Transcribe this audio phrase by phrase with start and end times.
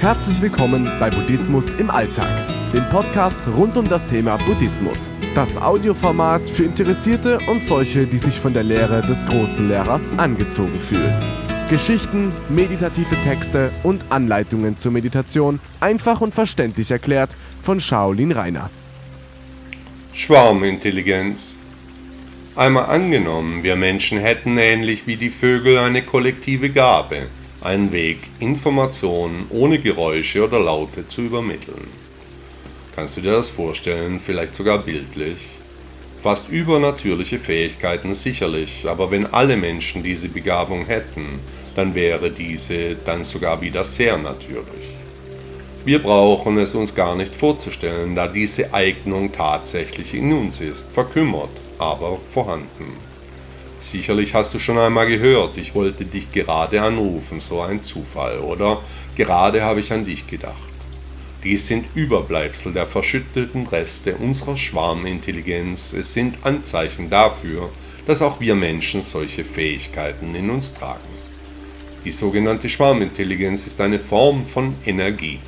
[0.00, 2.30] Herzlich willkommen bei Buddhismus im Alltag,
[2.72, 5.10] dem Podcast rund um das Thema Buddhismus.
[5.34, 10.78] Das Audioformat für Interessierte und solche, die sich von der Lehre des großen Lehrers angezogen
[10.78, 11.12] fühlen.
[11.68, 18.70] Geschichten, meditative Texte und Anleitungen zur Meditation einfach und verständlich erklärt von Shaolin Rainer.
[20.12, 21.58] Schwarmintelligenz.
[22.54, 27.26] Einmal angenommen, wir Menschen hätten ähnlich wie die Vögel eine kollektive Gabe,
[27.68, 31.86] einen Weg, Informationen ohne Geräusche oder Laute zu übermitteln.
[32.96, 35.58] Kannst du dir das vorstellen, vielleicht sogar bildlich?
[36.22, 41.26] Fast übernatürliche Fähigkeiten sicherlich, aber wenn alle Menschen diese Begabung hätten,
[41.76, 44.88] dann wäre diese dann sogar wieder sehr natürlich.
[45.84, 51.60] Wir brauchen es uns gar nicht vorzustellen, da diese Eignung tatsächlich in uns ist, verkümmert,
[51.78, 52.96] aber vorhanden.
[53.78, 58.82] Sicherlich hast du schon einmal gehört, ich wollte dich gerade anrufen, so ein Zufall, oder
[59.14, 60.56] gerade habe ich an dich gedacht.
[61.44, 67.70] Dies sind Überbleibsel der verschütteten Reste unserer Schwarmintelligenz, es sind Anzeichen dafür,
[68.04, 70.98] dass auch wir Menschen solche Fähigkeiten in uns tragen.
[72.04, 75.38] Die sogenannte Schwarmintelligenz ist eine Form von Energie.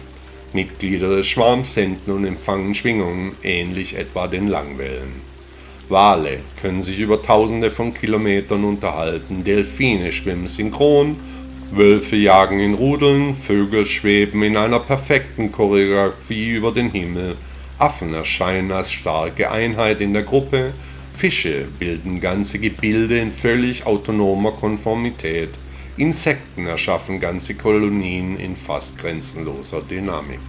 [0.53, 5.21] Mitglieder des Schwarms senden und empfangen Schwingungen, ähnlich etwa den Langwellen.
[5.91, 11.17] Wale können sich über tausende von Kilometern unterhalten, Delfine schwimmen synchron,
[11.73, 17.37] Wölfe jagen in Rudeln, Vögel schweben in einer perfekten Choreografie über den Himmel,
[17.79, 20.73] Affen erscheinen als starke Einheit in der Gruppe,
[21.13, 25.51] Fische bilden ganze Gebilde in völlig autonomer Konformität,
[25.97, 30.41] Insekten erschaffen ganze Kolonien in fast grenzenloser Dynamik.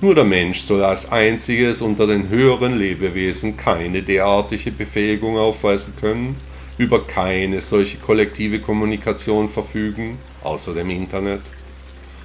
[0.00, 6.36] Nur der Mensch soll als einziges unter den höheren Lebewesen keine derartige Befähigung aufweisen können,
[6.76, 11.40] über keine solche kollektive Kommunikation verfügen, außer dem Internet.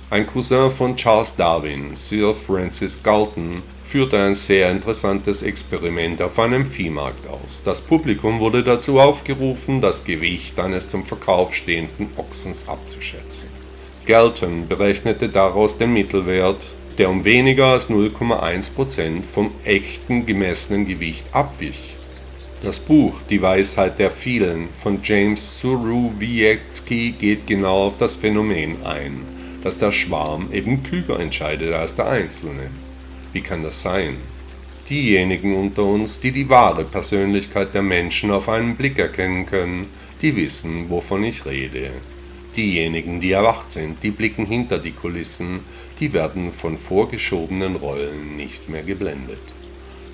[0.09, 6.65] Ein Cousin von Charles Darwin, Sir Francis Galton, führte ein sehr interessantes Experiment auf einem
[6.65, 7.61] Viehmarkt aus.
[7.63, 13.49] Das Publikum wurde dazu aufgerufen, das Gewicht eines zum Verkauf stehenden Ochsens abzuschätzen.
[14.05, 16.65] Galton berechnete daraus den Mittelwert
[16.99, 21.95] der um weniger als 0,1% vom echten gemessenen Gewicht abwich.
[22.61, 29.21] Das Buch Die Weisheit der Vielen von James Surowiecki geht genau auf das Phänomen ein,
[29.63, 32.69] dass der Schwarm eben klüger entscheidet als der Einzelne.
[33.31, 34.17] Wie kann das sein?
[34.89, 39.87] Diejenigen unter uns, die die wahre Persönlichkeit der Menschen auf einen Blick erkennen können,
[40.21, 41.91] die wissen, wovon ich rede.
[42.59, 45.61] Diejenigen, die erwacht sind, die blicken hinter die Kulissen,
[46.01, 49.39] die werden von vorgeschobenen Rollen nicht mehr geblendet.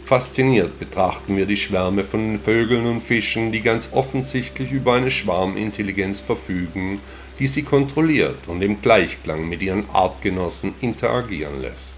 [0.06, 6.20] Fasziniert betrachten wir die Schwärme von Vögeln und Fischen, die ganz offensichtlich über eine Schwarmintelligenz
[6.20, 7.00] verfügen,
[7.40, 11.96] die sie kontrolliert und im Gleichklang mit ihren Artgenossen interagieren lässt.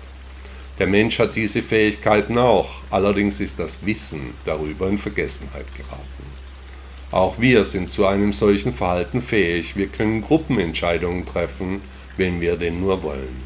[0.79, 6.26] Der Mensch hat diese Fähigkeiten auch, allerdings ist das Wissen darüber in Vergessenheit geraten.
[7.11, 9.77] Auch wir sind zu einem solchen Verhalten fähig.
[9.77, 11.81] Wir können Gruppenentscheidungen treffen,
[12.17, 13.41] wenn wir denn nur wollen.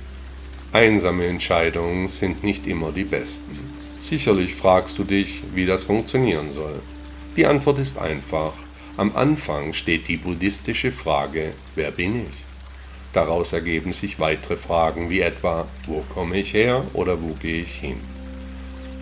[0.73, 3.59] Einsame Entscheidungen sind nicht immer die besten.
[3.99, 6.79] Sicherlich fragst du dich, wie das funktionieren soll.
[7.35, 8.53] Die Antwort ist einfach.
[8.97, 12.45] Am Anfang steht die buddhistische Frage, wer bin ich?
[13.13, 17.75] Daraus ergeben sich weitere Fragen wie etwa, wo komme ich her oder wo gehe ich
[17.75, 17.97] hin?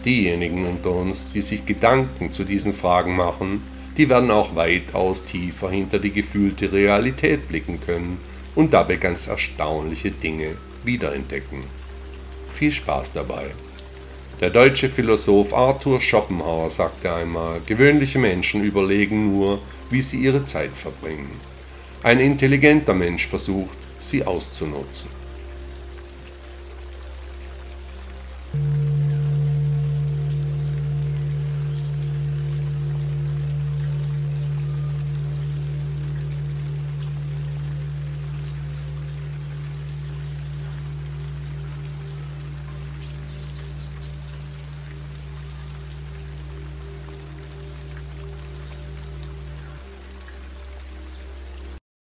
[0.04, 3.62] Diejenigen unter uns, die sich Gedanken zu diesen Fragen machen,
[4.00, 8.18] die werden auch weitaus tiefer hinter die gefühlte Realität blicken können
[8.56, 10.56] und dabei ganz erstaunliche Dinge
[10.86, 11.64] wiederentdecken.
[12.54, 13.48] Viel Spaß dabei.
[14.40, 20.72] Der deutsche Philosoph Arthur Schopenhauer sagte einmal, gewöhnliche Menschen überlegen nur, wie sie ihre Zeit
[20.72, 21.32] verbringen.
[22.02, 25.19] Ein intelligenter Mensch versucht, sie auszunutzen.